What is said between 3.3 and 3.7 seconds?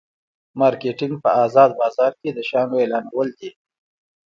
دي.